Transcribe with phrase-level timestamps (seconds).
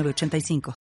[0.00, 0.74] 85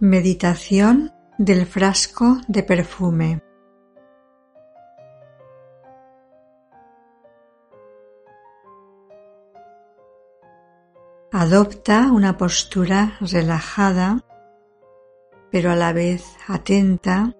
[0.00, 3.40] Meditación del frasco de perfume.
[11.32, 14.20] Adopta una postura relajada,
[15.50, 17.34] pero a la vez atenta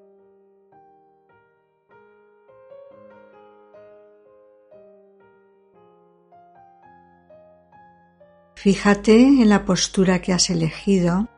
[8.65, 11.29] Fíjate en la postura que has elegido.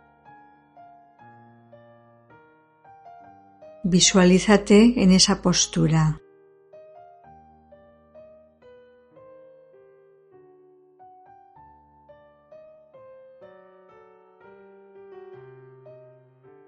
[3.82, 6.20] Visualízate en esa postura.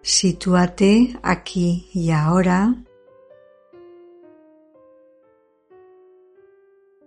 [0.02, 2.74] Sitúate aquí y ahora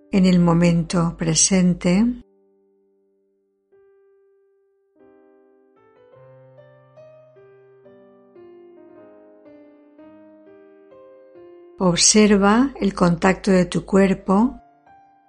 [0.09, 2.23] en el momento presente.
[11.83, 14.61] Observa el contacto de tu cuerpo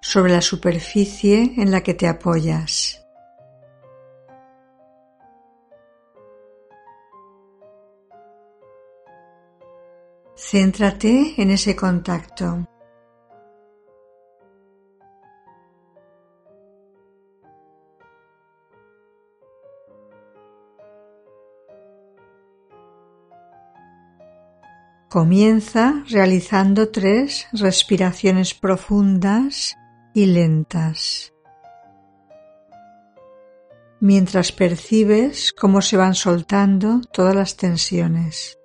[0.03, 3.03] sobre la superficie en la que te apoyas.
[10.37, 12.67] Céntrate en ese contacto.
[25.13, 29.77] Comienza realizando tres respiraciones profundas
[30.15, 31.35] y lentas,
[34.01, 38.59] mientras percibes cómo se van soltando todas las tensiones.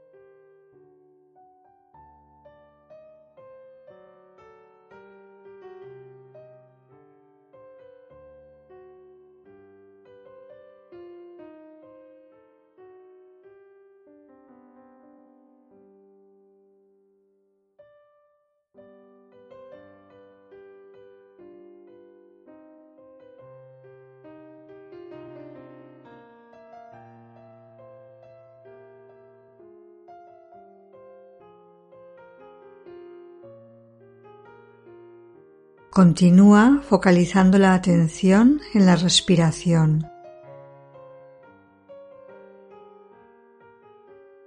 [35.98, 40.08] Continúa focalizando la atención en la respiración.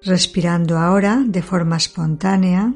[0.00, 2.72] Respirando ahora de forma espontánea.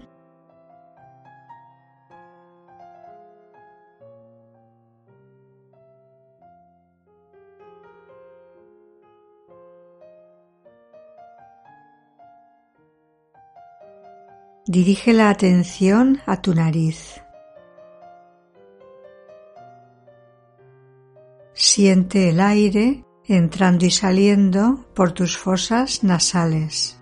[14.67, 17.24] Dirige la atención a tu nariz.
[21.75, 27.01] Siente el aire entrando y saliendo por tus fosas nasales.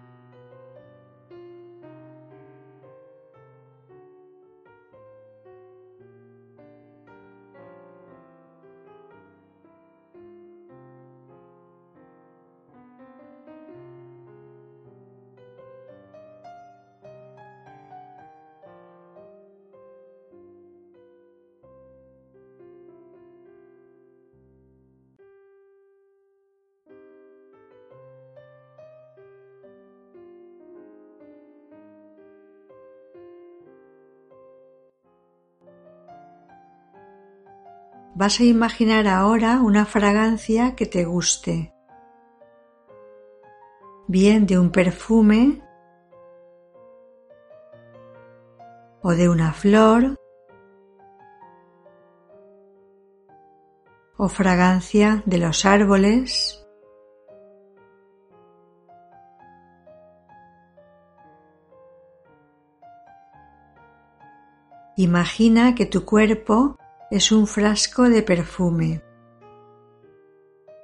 [38.15, 41.73] Vas a imaginar ahora una fragancia que te guste,
[44.07, 45.63] bien de un perfume
[49.01, 50.21] o de una flor
[54.19, 56.59] o fragancia de los árboles.
[64.97, 66.77] Imagina que tu cuerpo
[67.13, 69.03] es un frasco de perfume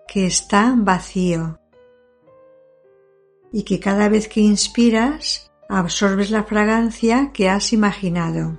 [0.07, 1.59] que está vacío
[3.51, 8.59] y que cada vez que inspiras absorbes la fragancia que has imaginado.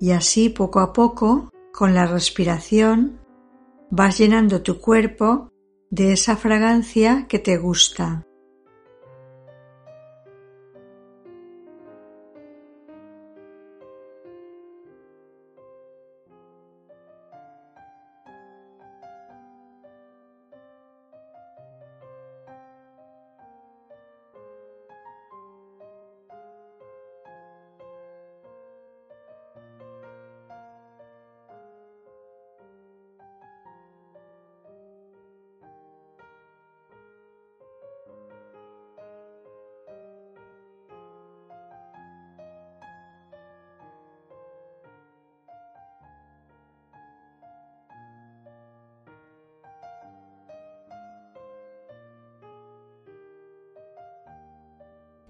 [0.00, 3.20] Y así poco a poco, con la respiración,
[3.90, 5.50] vas llenando tu cuerpo
[5.90, 8.24] de esa fragancia que te gusta.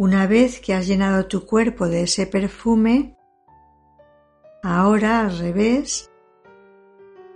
[0.05, 3.17] Una vez que has llenado tu cuerpo de ese perfume,
[4.61, 6.11] ahora al revés,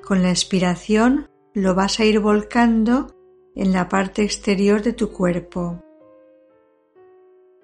[0.02, 3.14] con la expiración lo vas a ir volcando
[3.54, 5.80] en la parte exterior de tu cuerpo.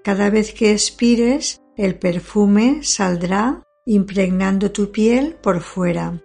[0.04, 6.22] Cada vez que expires, el perfume saldrá impregnando tu piel por fuera.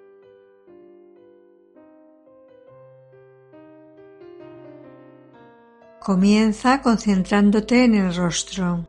[6.08, 8.88] Comienza concentrándote en el rostro.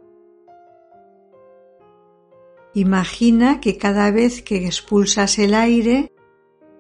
[2.75, 6.13] Imagina que cada vez que expulsas el aire,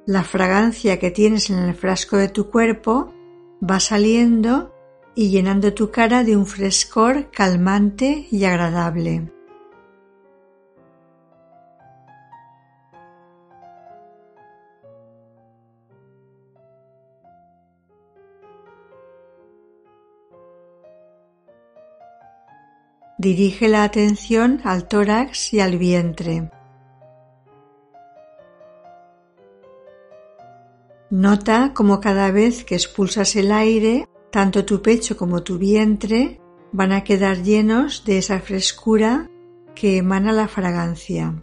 [0.06, 3.12] la fragancia que tienes en el frasco de tu cuerpo
[3.68, 4.72] va saliendo
[5.16, 9.32] y llenando tu cara de un frescor calmante y agradable.
[23.18, 26.52] Dirige la atención al tórax y al vientre.
[31.10, 36.92] Nota cómo cada vez que expulsas el aire, tanto tu pecho como tu vientre van
[36.92, 39.28] a quedar llenos de esa frescura
[39.74, 41.42] que emana la fragancia.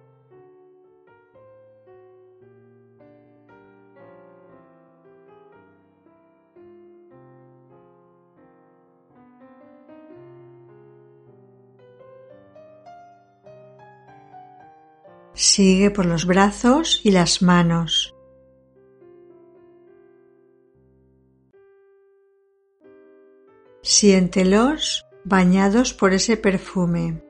[15.56, 18.14] Sigue por los brazos y las manos.
[23.82, 27.24] Siéntelos bañados por ese perfume.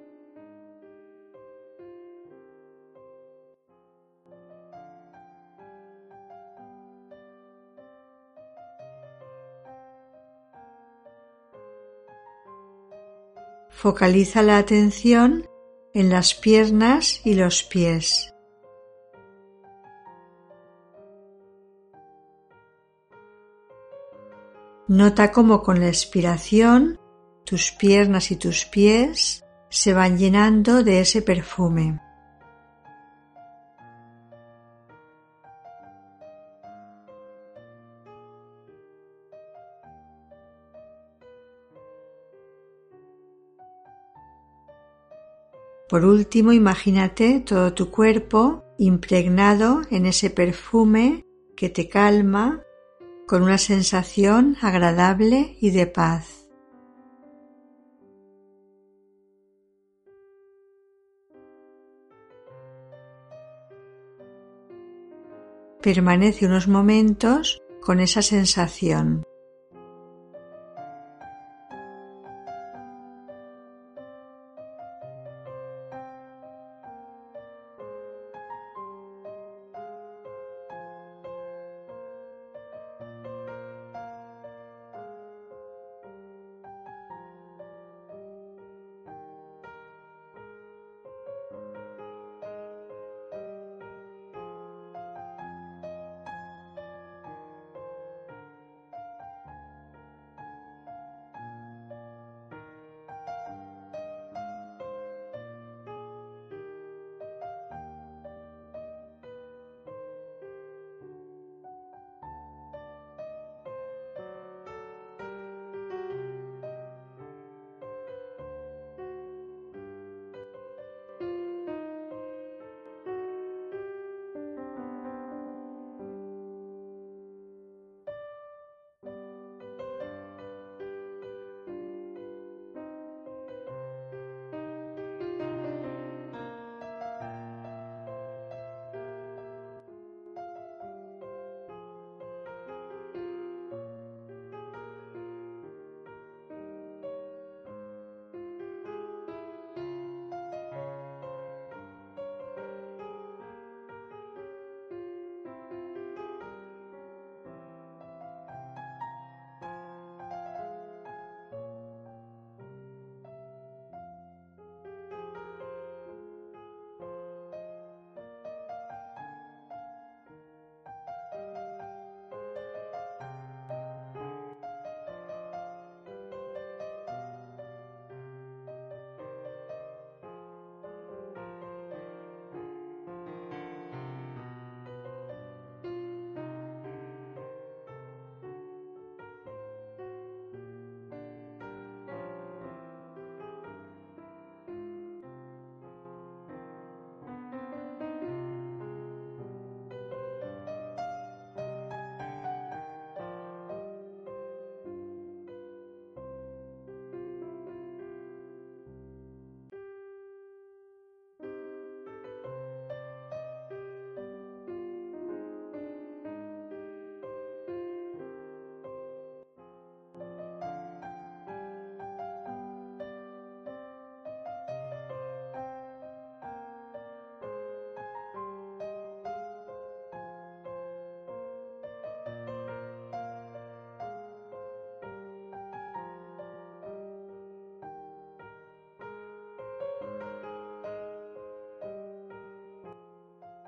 [13.69, 15.47] Focaliza la atención
[15.95, 18.33] en las piernas y los pies.
[24.89, 26.99] Nota cómo con la expiración
[27.45, 32.01] tus piernas y tus pies se van llenando de ese perfume.
[45.87, 51.23] Por último, imagínate todo tu cuerpo impregnado en ese perfume
[51.55, 52.63] que te calma
[53.27, 56.49] con una sensación agradable y de paz.
[65.81, 69.23] Permanece unos momentos con esa sensación.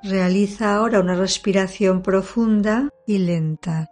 [0.03, 3.89] Realiza ahora una respiración profunda y lenta.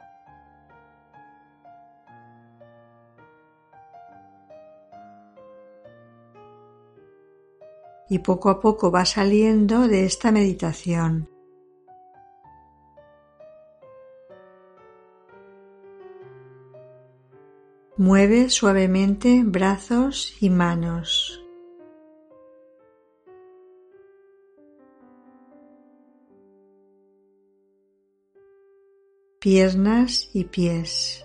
[8.08, 11.28] Y poco a poco va saliendo de esta meditación.
[17.98, 21.45] Mueve suavemente brazos y manos.
[29.46, 31.24] Piernas y pies.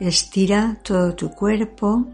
[0.00, 2.06] Estira todo tu cuerpo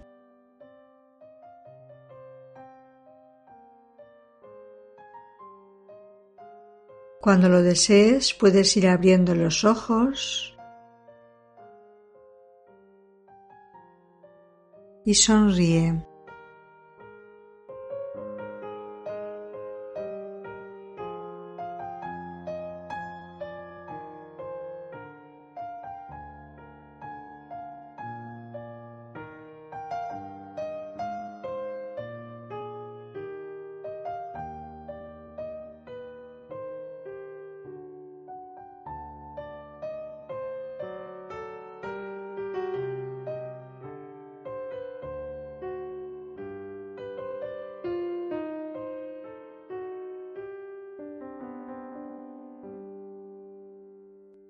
[7.22, 10.54] Cuando lo desees puedes ir abriendo los ojos
[15.06, 16.09] y sonríe.